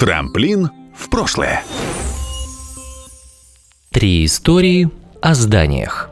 [0.00, 1.62] Трамплин в прошлое.
[3.92, 4.88] Три истории
[5.20, 6.08] о зданиях.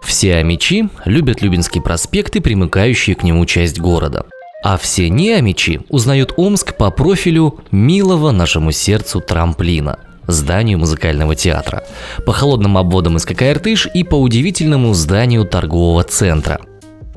[0.00, 4.24] Все амичи любят Любинский проспект и примыкающие к нему часть города.
[4.64, 11.84] А все не амичи узнают Омск по профилю милого нашему сердцу трамплина– зданию музыкального театра,
[12.24, 16.58] по холодным обводам из ККРТыш и по удивительному зданию торгового центра–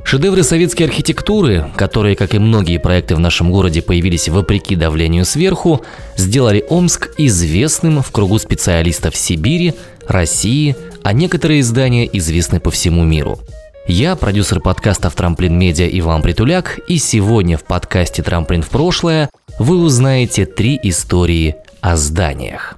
[0.03, 5.81] Шедевры советской архитектуры, которые, как и многие проекты в нашем городе, появились вопреки давлению сверху,
[6.17, 9.73] сделали Омск известным в кругу специалистов Сибири,
[10.07, 13.39] России, а некоторые здания известны по всему миру.
[13.87, 19.29] Я продюсер подкастов «Трамплин Медиа» Иван Притуляк, и сегодня в подкасте «Трамплин в прошлое»
[19.59, 22.77] вы узнаете три истории о зданиях.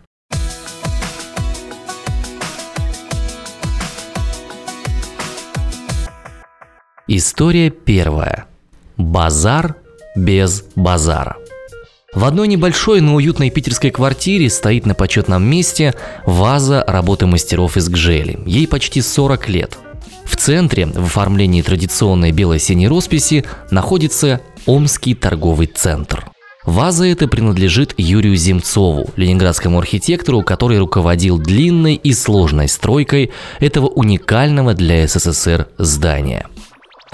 [7.08, 8.48] История первая.
[8.98, 9.76] Базар
[10.16, 11.38] без базара.
[12.16, 15.94] В одной небольшой, но уютной питерской квартире стоит на почетном месте
[16.26, 18.40] ваза работы мастеров из гжели.
[18.48, 19.78] Ей почти 40 лет.
[20.24, 26.26] В центре, в оформлении традиционной бело-синей росписи, находится Омский торговый центр.
[26.64, 34.74] Ваза эта принадлежит Юрию Земцову, ленинградскому архитектору, который руководил длинной и сложной стройкой этого уникального
[34.74, 36.48] для СССР здания–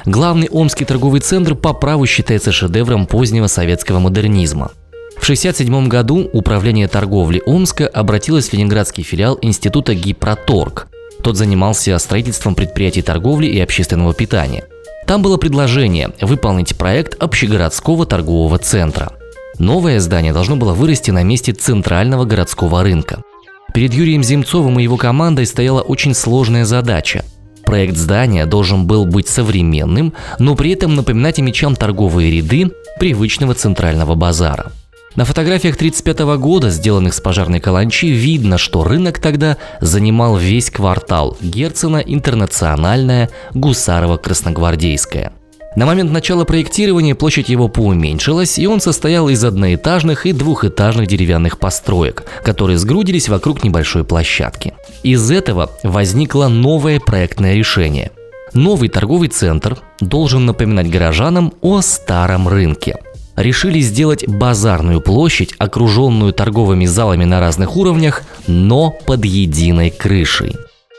[0.06, 4.72] Главный Омский торговый центр по праву считается шедевром позднего советского модернизма.
[5.18, 10.88] В 1967 году Управление торговли Омска обратилось в ленинградский филиал Института Гипроторг.
[11.22, 14.64] Тот занимался строительством предприятий торговли и общественного питания.
[15.06, 19.12] Там было предложение выполнить проект общегородского торгового центра.
[19.60, 23.22] Новое здание должно было вырасти на месте центрального городского рынка.
[23.74, 27.24] Перед Юрием Земцовым и его командой стояла очень сложная задача
[27.72, 32.70] Проект здания должен был быть современным, но при этом напоминать мечам торговые ряды
[33.00, 34.74] привычного центрального базара.
[35.16, 41.38] На фотографиях 1935 года, сделанных с пожарной каланчи, видно, что рынок тогда занимал весь квартал
[41.40, 45.32] Герцена, Интернациональная, Гусарова, Красногвардейская–
[45.76, 51.60] на момент начала проектирования площадь его поуменьшилась, и он состоял из одноэтажных и двухэтажных деревянных
[51.60, 54.74] построек, которые сгрудились вокруг небольшой площадки.
[55.04, 58.12] Из этого возникло новое проектное решение.
[58.54, 62.98] Новый торговый центр должен напоминать горожанам о старом рынке.
[63.38, 70.58] Решили сделать базарную площадь, окруженную торговыми залами на разных уровнях, но под единой крышей.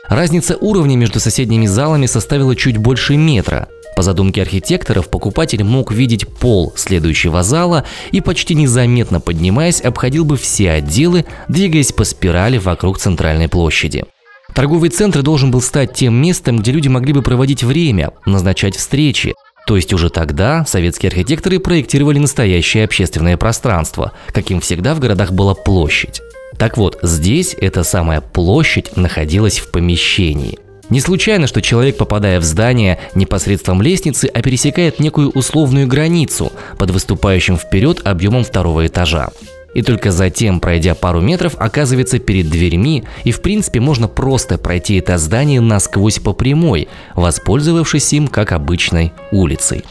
[0.09, 6.27] Разница уровней между соседними залами составила чуть больше метра, по задумке архитекторов, покупатель мог видеть
[6.27, 12.97] пол следующего зала и почти незаметно поднимаясь обходил бы все отделы, двигаясь по спирали вокруг
[12.99, 14.05] центральной площади.
[14.53, 19.33] Торговый центр должен был стать тем местом, где люди могли бы проводить время, назначать встречи.
[19.65, 25.55] То есть уже тогда советские архитекторы проектировали настоящее общественное пространство, каким всегда в городах была
[25.55, 26.21] площадь.
[26.57, 32.43] Так вот, здесь эта самая площадь находилась в помещении– не случайно, что человек, попадая в
[32.43, 39.29] здание непосредством лестницы, а пересекает некую условную границу под выступающим вперед объемом второго этажа.
[39.73, 44.97] И только затем, пройдя пару метров, оказывается перед дверьми, и в принципе можно просто пройти
[44.97, 49.83] это здание насквозь по прямой, воспользовавшись им как обычной улицей.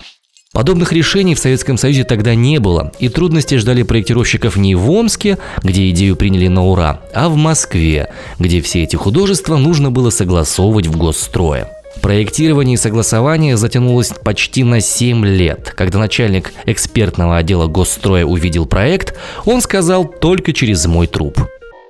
[0.53, 5.39] Подобных решений в Советском Союзе тогда не было, и трудности ждали проектировщиков не в Омске,
[5.63, 10.89] где идею приняли на ура, а в Москве, где все эти художества нужно было согласовывать
[10.89, 11.71] в госстрое.
[12.03, 15.73] Проектирование и согласование затянулось почти на 7 лет.
[15.75, 19.15] Когда начальник экспертного отдела госстроя увидел проект,
[19.47, 21.39] он сказал только через мой труп.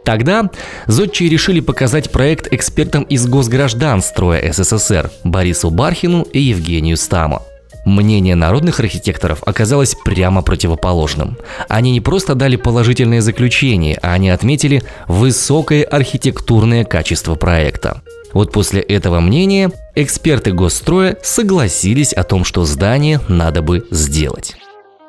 [0.04, 0.50] Тогда
[0.86, 7.42] зодчие решили показать проект экспертам из Госгражданстроя СССР Борису Бархину и Евгению Стаму.
[7.84, 11.36] Мнение народных архитекторов оказалось прямо противоположным.
[11.68, 18.02] Они не просто дали положительное заключение, а они отметили высокое архитектурное качество проекта.
[18.32, 24.56] Вот после этого мнения эксперты госстроя согласились о том, что здание надо бы сделать.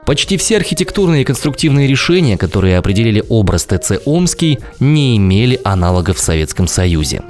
[0.06, 6.20] Почти все архитектурные и конструктивные решения, которые определили образ ТЦ Омский, не имели аналогов в
[6.20, 7.22] Советском Союзе.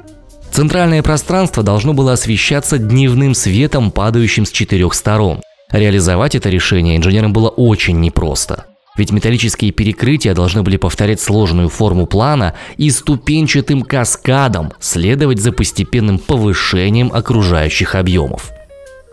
[0.54, 5.42] Центральное пространство должно было освещаться дневным светом, падающим с четырех сторон.
[5.72, 8.66] Реализовать это решение инженерам было очень непросто.
[8.96, 16.20] Ведь металлические перекрытия должны были повторять сложную форму плана и ступенчатым каскадом следовать за постепенным
[16.20, 18.53] повышением окружающих объемов.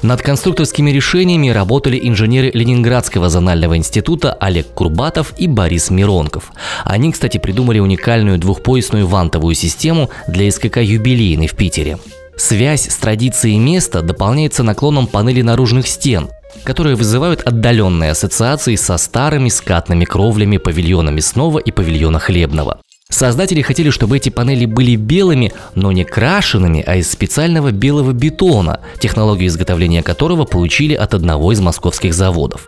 [0.01, 6.51] Над конструкторскими решениями работали инженеры Ленинградского зонального института Олег Курбатов и Борис Миронков.
[6.83, 12.00] Они, кстати, придумали уникальную двухпоясную вантовую систему для СКК «Юбилейный» в Питере.
[12.36, 16.30] Связь с традицией места дополняется наклоном панели наружных стен,
[16.63, 22.81] которые вызывают отдаленные ассоциации со старыми скатными кровлями павильона мясного и павильона хлебного.
[23.12, 28.80] Создатели хотели, чтобы эти панели были белыми, но не крашенными, а из специального белого бетона,
[29.00, 32.68] технологию изготовления которого получили от одного из московских заводов.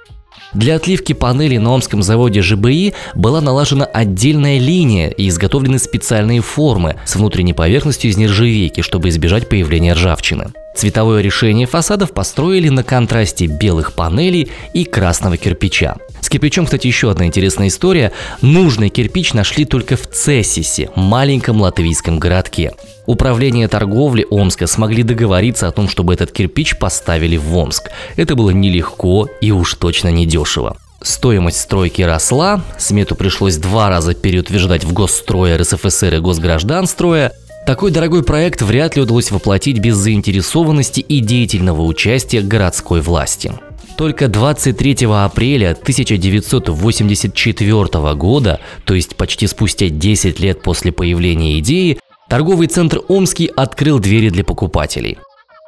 [0.53, 6.97] Для отливки панелей на Омском заводе ЖБИ была налажена отдельная линия и изготовлены специальные формы
[7.05, 10.51] с внутренней поверхностью из нержавейки, чтобы избежать появления ржавчины.
[10.75, 15.97] Цветовое решение фасадов построили на контрасте белых панелей и красного кирпича.
[16.21, 18.11] С кирпичом, кстати, еще одна интересная история.
[18.41, 22.71] Нужный кирпич нашли только в Цессисе, маленьком латвийском городке.
[23.05, 27.89] Управление торговли Омска смогли договориться о том, чтобы этот кирпич поставили в Омск.
[28.15, 30.77] Это было нелегко и уж точно не дешево.
[31.03, 37.33] Стоимость стройки росла, смету пришлось два раза переутверждать в Госстрое РСФСР и Госгражданстроя,
[37.65, 43.51] такой дорогой проект вряд ли удалось воплотить без заинтересованности и деятельного участия городской власти.
[43.97, 52.67] Только 23 апреля 1984 года, то есть почти спустя 10 лет после появления идеи, торговый
[52.67, 55.17] центр Омский открыл двери для покупателей.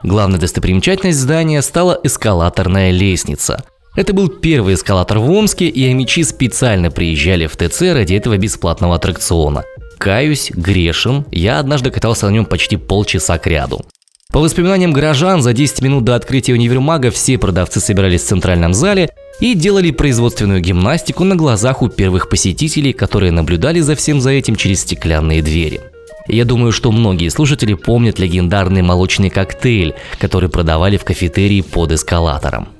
[0.03, 3.63] Главной достопримечательностью здания стала эскалаторная лестница.
[3.95, 8.95] Это был первый эскалатор в Омске, и амичи специально приезжали в ТЦ ради этого бесплатного
[8.95, 9.63] аттракциона–
[9.97, 13.85] Каюсь, грешен, я однажды катался на нем почти полчаса к ряду.
[14.31, 19.09] По воспоминаниям горожан, за 10 минут до открытия универмага все продавцы собирались в центральном зале
[19.39, 24.55] и делали производственную гимнастику на глазах у первых посетителей, которые наблюдали за всем за этим
[24.55, 25.79] через стеклянные двери.
[26.27, 32.74] Я думаю, что многие слушатели помнят легендарный молочный коктейль, который продавали в кафетерии под эскалатором.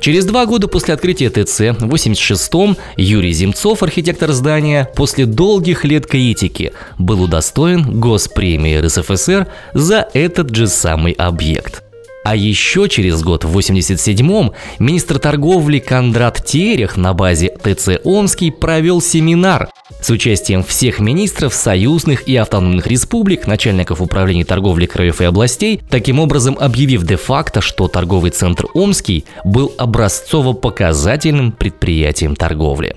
[0.00, 6.06] Через два года после открытия ТЦ, в 86-м, Юрий Земцов, архитектор здания, после долгих лет
[6.06, 11.82] критики, был удостоен Госпремии РСФСР за этот же самый объект–
[12.28, 19.00] а еще через год, в 87-м, министр торговли Кондрат Терех на базе ТЦ Омский провел
[19.00, 19.70] семинар
[20.02, 26.20] с участием всех министров союзных и автономных республик, начальников управления торговли краев и областей, таким
[26.20, 32.96] образом объявив де-факто, что торговый центр Омский был образцово-показательным предприятием торговли.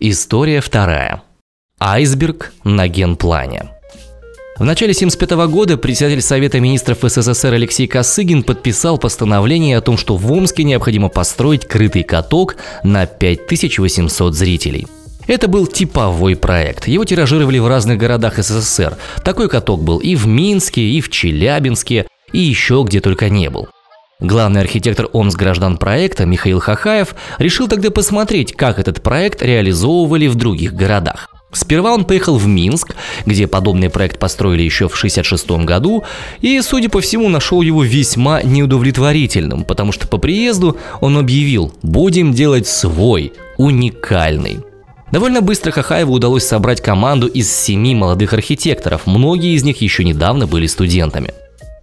[0.00, 1.22] История вторая.
[1.78, 3.64] Айсберг на генплане.
[4.58, 10.16] В начале 1975 года председатель Совета министров СССР Алексей Косыгин подписал постановление о том, что
[10.16, 14.86] в Омске необходимо построить крытый каток на 5800 зрителей.
[15.26, 16.88] Это был типовой проект.
[16.88, 18.96] Его тиражировали в разных городах СССР.
[19.22, 23.68] Такой каток был и в Минске, и в Челябинске, и еще где только не был.
[24.18, 30.36] Главный архитектор Омск граждан проекта Михаил Хахаев решил тогда посмотреть, как этот проект реализовывали в
[30.36, 31.35] других городах.
[31.52, 32.94] Сперва он поехал в Минск,
[33.24, 36.04] где подобный проект построили еще в 1966 году,
[36.40, 42.32] и, судя по всему, нашел его весьма неудовлетворительным, потому что по приезду он объявил «будем
[42.32, 44.58] делать свой, уникальный».
[45.12, 50.48] Довольно быстро Хахаеву удалось собрать команду из семи молодых архитекторов, многие из них еще недавно
[50.48, 51.32] были студентами.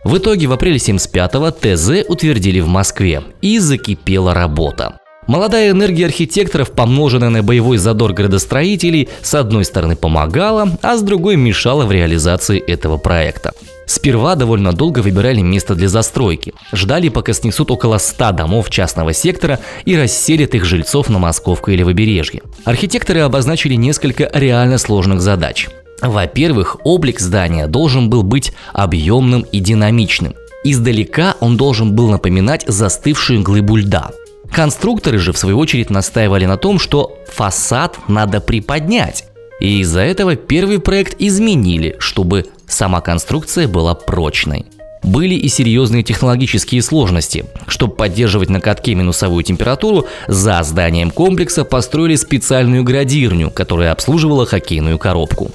[0.03, 4.99] В итоге в апреле 75-го ТЗ утвердили в Москве, и закипела работа.
[5.27, 11.37] Молодая энергия архитекторов, помноженная на боевой задор градостроителей, с одной стороны помогала, а с другой
[11.37, 13.53] мешала в реализации этого проекта.
[13.85, 16.53] Сперва довольно долго выбирали место для застройки.
[16.71, 21.83] Ждали, пока снесут около 100 домов частного сектора и расселят их жильцов на Московку или
[21.83, 22.41] побережье.
[22.65, 25.69] Архитекторы обозначили несколько реально сложных задач.
[26.01, 30.33] Во-первых, облик здания должен был быть объемным и динамичным.
[30.65, 34.11] Издалека он должен был напоминать застывшую глыбу льда.
[34.53, 39.25] Конструкторы же, в свою очередь, настаивали на том, что фасад надо приподнять.
[39.59, 44.67] И из-за этого первый проект изменили, чтобы сама конструкция была прочной.
[45.01, 47.45] Были и серьезные технологические сложности.
[47.67, 54.99] Чтобы поддерживать на катке минусовую температуру, за зданием комплекса построили специальную градирню, которая обслуживала хоккейную
[54.99, 55.51] коробку.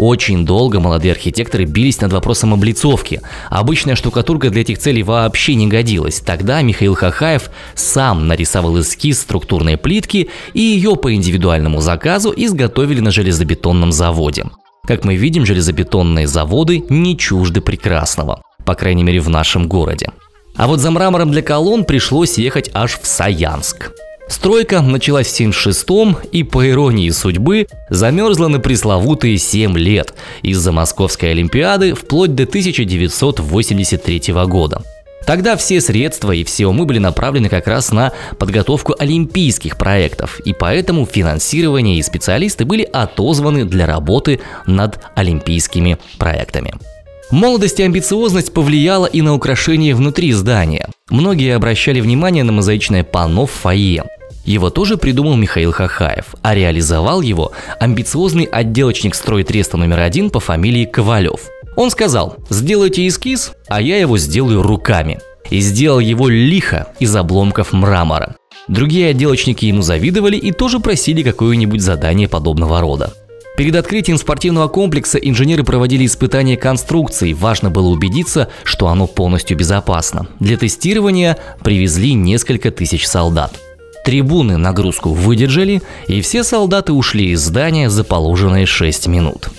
[0.00, 3.20] Очень долго молодые архитекторы бились над вопросом облицовки.
[3.50, 6.20] Обычная штукатурка для этих целей вообще не годилась.
[6.20, 13.10] Тогда Михаил Хахаев сам нарисовал эскиз структурной плитки и ее по индивидуальному заказу изготовили на
[13.10, 14.46] железобетонном заводе.
[14.86, 20.06] Как мы видим, железобетонные заводы не чужды прекрасного, по крайней мере в нашем городе.
[20.56, 23.92] А вот за мрамором для колонн пришлось ехать аж в Саянск.
[24.30, 31.32] Стройка началась в 76-м и, по иронии судьбы, замерзла на пресловутые 7 лет из-за Московской
[31.32, 34.82] Олимпиады вплоть до 1983 года.
[35.26, 40.52] Тогда все средства и все умы были направлены как раз на подготовку олимпийских проектов, и
[40.52, 46.74] поэтому финансирование и специалисты были отозваны для работы над олимпийскими проектами.
[47.32, 50.88] Молодость и амбициозность повлияла и на украшение внутри здания.
[51.10, 54.04] Многие обращали внимание на мозаичное панно в фойе.
[54.44, 60.84] Его тоже придумал Михаил Хахаев, а реализовал его амбициозный отделочник стройтреста номер один по фамилии
[60.84, 61.48] Ковалев.
[61.76, 65.20] Он сказал, сделайте эскиз, а я его сделаю руками.
[65.50, 68.36] И сделал его лихо из обломков мрамора.
[68.68, 73.12] Другие отделочники ему завидовали и тоже просили какое-нибудь задание подобного рода.
[73.56, 77.32] Перед открытием спортивного комплекса инженеры проводили испытания конструкции.
[77.32, 80.28] Важно было убедиться, что оно полностью безопасно.
[80.38, 83.58] Для тестирования привезли несколько тысяч солдат.
[84.04, 89.50] Трибуны нагрузку выдержали, и все солдаты ушли из здания за положенные 6 минут.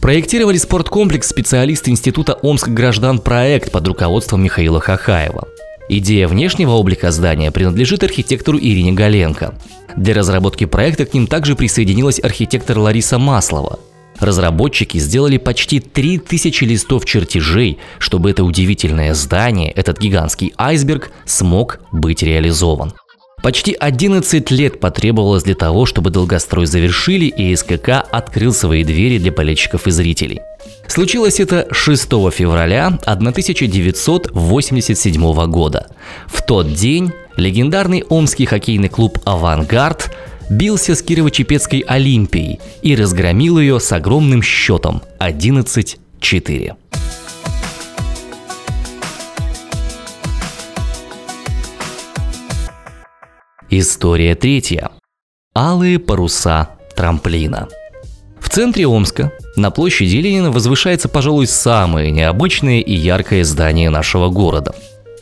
[0.00, 5.48] Проектировали спорткомплекс специалисты Института Омск граждан проект под руководством Михаила Хахаева.
[5.88, 9.54] Идея внешнего облика здания принадлежит архитектору Ирине Галенко.
[9.96, 13.78] Для разработки проекта к ним также присоединилась архитектор Лариса Маслова.
[14.18, 22.22] Разработчики сделали почти 3000 листов чертежей, чтобы это удивительное здание, этот гигантский айсберг, смог быть
[22.22, 22.92] реализован.
[23.44, 29.32] Почти 11 лет потребовалось для того, чтобы долгострой завершили и СКК открыл свои двери для
[29.32, 30.40] болельщиков и зрителей.
[30.86, 35.88] Случилось это 6 февраля 1987 года.
[36.26, 40.10] В тот день легендарный омский хоккейный клуб «Авангард»
[40.48, 46.76] бился с Кирово-Чепецкой Олимпией и разгромил ее с огромным счетом 11-4.
[53.76, 54.92] История третья.
[55.52, 57.66] Алые паруса трамплина.
[58.38, 64.76] В центре Омска, на площади Ленина, возвышается, пожалуй, самое необычное и яркое здание нашего города.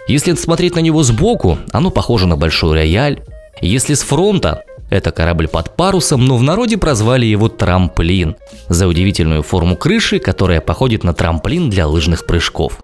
[0.06, 3.23] Если смотреть на него сбоку, оно похоже на большой рояль.
[3.62, 8.37] Если с фронта, это корабль под парусом, но в народе прозвали его трамплин
[8.68, 12.80] за удивительную форму крыши, которая походит на трамплин для лыжных прыжков.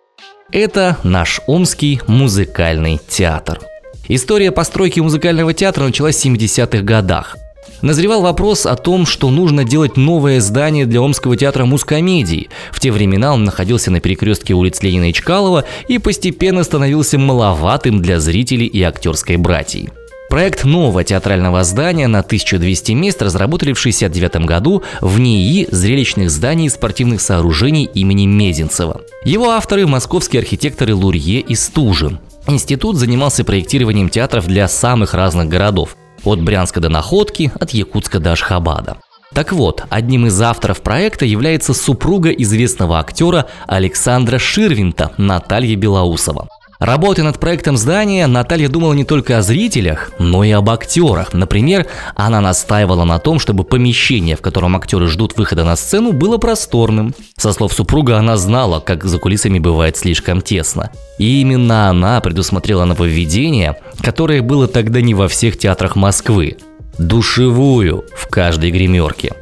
[0.51, 3.61] Это наш Омский музыкальный театр–
[4.09, 7.37] История постройки музыкального театра началась в 70-х годах.
[7.83, 12.49] Назревал вопрос о том, что нужно делать новое здание для Омского театра мускомедии.
[12.73, 18.01] В те времена он находился на перекрестке улиц Ленина и Чкалова и постепенно становился маловатым
[18.01, 19.91] для зрителей и актерской братьи.
[20.31, 26.67] Проект нового театрального здания на 1200 мест разработали в 1969 году в НИИ зрелищных зданий
[26.67, 29.03] и спортивных сооружений имени Мезенцева.
[29.25, 32.19] Его авторы– московские архитекторы Лурье и Стужин.
[32.49, 35.99] Институт занимался проектированием театров для самых разных городов.
[36.25, 38.97] От Брянска до Находки, от Якутска до Ашхабада.
[39.35, 46.49] Так вот, одним из авторов проекта является супруга известного актера Александра Ширвинта Наталья Белоусова.
[46.79, 51.33] Работая над проектом здания, Наталья думала не только о зрителях, но и об актерах.
[51.33, 56.39] Например, она настаивала на том, чтобы помещение, в котором актеры ждут выхода на сцену, было
[56.39, 57.15] просторным.
[57.37, 60.91] Со слов супруга она знала, как за кулисами бывает слишком тесно.
[61.19, 66.59] И именно она предусмотрела нововведение, которое было тогда не во всех театрах Москвы.
[66.97, 69.33] Душевую в каждой гримерке.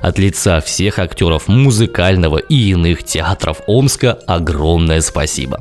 [0.00, 5.60] От лица всех актеров музыкального и иных театров Омска огромное спасибо.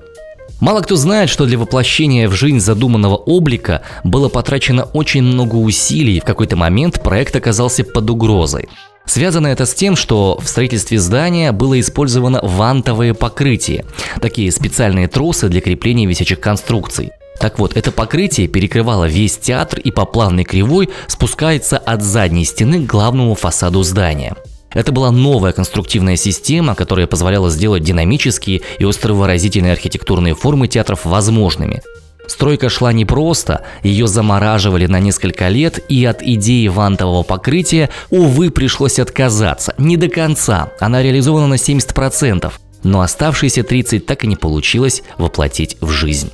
[0.60, 6.18] Мало кто знает, что для воплощения в жизнь задуманного облика было потрачено очень много усилий,
[6.18, 8.70] и в какой-то момент проект оказался под угрозой.
[9.06, 13.86] Связано это с тем, что в строительстве здания было использовано вантовое покрытие,
[14.22, 17.12] такие специальные тросы для крепления висячих конструкций.
[17.40, 22.86] Так вот, это покрытие перекрывало весь театр и по плавной кривой спускается от задней стены
[22.86, 24.36] к главному фасаду здания.
[24.74, 31.82] Это была новая конструктивная система, которая позволяла сделать динамические и островыразительные архитектурные формы театров возможными.
[32.28, 39.00] Стройка шла непросто, ее замораживали на несколько лет, и от идеи вантового покрытия, увы, пришлось
[39.00, 39.74] отказаться.
[39.78, 42.52] Не до конца, она реализована на 70%,
[42.84, 46.32] но оставшиеся 30 так и не получилось воплотить в жизнь.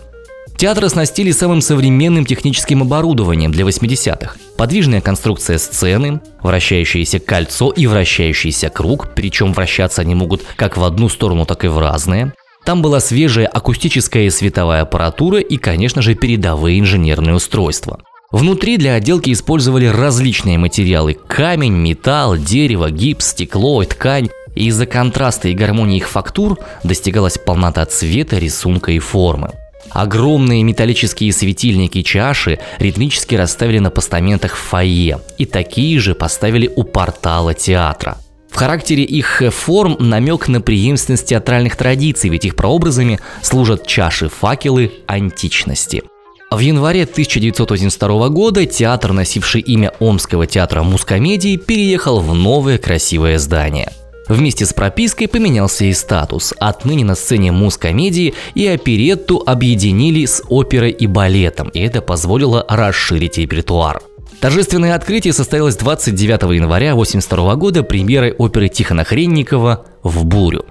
[0.59, 4.35] Театр оснастили самым современным техническим оборудованием для 80-х.
[4.57, 11.07] Подвижная конструкция сцены, вращающееся кольцо и вращающийся круг, причем вращаться они могут как в одну
[11.07, 12.33] сторону, так и в разные.
[12.65, 18.01] Там была свежая акустическая и световая аппаратура и, конечно же, передовые инженерные устройства.
[18.29, 24.27] Внутри для отделки использовали различные материалы– камень, металл, дерево, гипс, стекло, ткань.
[24.55, 29.53] И из-за контраста и гармонии их фактур достигалась полнота цвета, рисунка и формы.
[29.89, 36.83] Огромные металлические светильники чаши ритмически расставили на постаментах в фойе, и такие же поставили у
[36.83, 38.17] портала театра.
[38.49, 44.91] В характере их форм намек на преемственность театральных традиций, ведь их прообразами служат чаши факелы
[45.07, 46.03] античности.
[46.51, 53.91] В январе 1982 года театр, носивший имя Омского театра мускомедии, переехал в новое красивое здание–
[54.29, 56.53] Вместе с пропиской поменялся и статус.
[56.59, 63.39] Отныне на сцене мускомедии и оперетту объединили с оперой и балетом, и это позволило расширить
[63.39, 64.01] репертуар.
[64.39, 70.65] Торжественное открытие состоялось 29 января 1982 года премьерой оперы Тихона Хренникова «В бурю».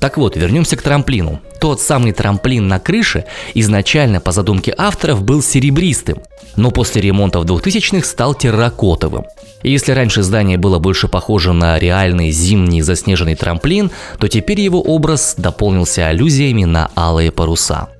[0.00, 1.40] Так вот, вернемся к трамплину.
[1.60, 6.22] Тот самый трамплин на крыше изначально по задумке авторов был серебристым,
[6.56, 9.26] но после ремонта в 2000-х стал терракотовым.
[9.62, 14.80] И если раньше здание было больше похоже на реальный зимний заснеженный трамплин, то теперь его
[14.80, 17.90] образ дополнился аллюзиями на алые паруса.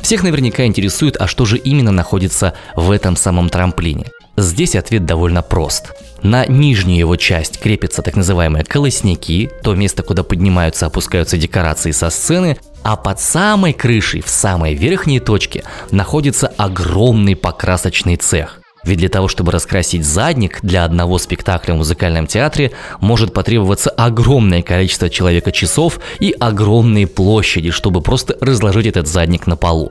[0.00, 4.06] Всех наверняка интересует, а что же именно находится в этом самом трамплине.
[4.40, 5.94] Здесь ответ довольно прост.
[6.22, 11.90] На нижнюю его часть крепятся так называемые колосники, то место, куда поднимаются и опускаются декорации
[11.90, 18.60] со сцены, а под самой крышей, в самой верхней точке, находится огромный покрасочный цех.
[18.84, 24.62] Ведь для того, чтобы раскрасить задник для одного спектакля в музыкальном театре, может потребоваться огромное
[24.62, 29.90] количество человека часов и огромные площади, чтобы просто разложить этот задник на полу.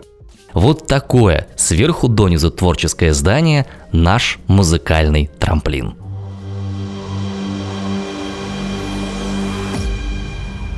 [0.58, 5.94] Вот такое сверху донизу творческое здание– наш музыкальный трамплин.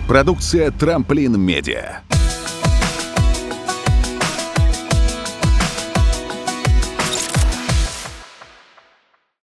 [0.06, 2.02] Продукция «Трамплин Медиа».